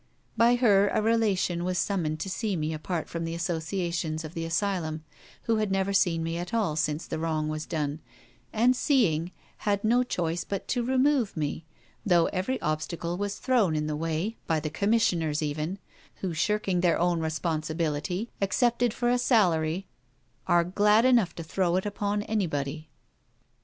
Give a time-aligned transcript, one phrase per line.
[0.35, 4.45] By her a relation was summoned to see me apart from the associations of the
[4.45, 5.03] asylum,
[5.43, 7.99] who had never seen me at all since the wrong was done;
[8.51, 11.65] and seeing, had no choice but to remove me,
[12.03, 15.77] though every obstacle was thrown in the way, by the Commissioners even,
[16.21, 19.85] who, shirking their own responsibility, accepted for a salary,
[20.47, 22.89] are glad enough to throw it upon anybody.